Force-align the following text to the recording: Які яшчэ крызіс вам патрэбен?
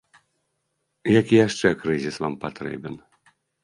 Які 1.19 1.35
яшчэ 1.47 1.67
крызіс 1.85 2.15
вам 2.27 2.33
патрэбен? 2.47 2.95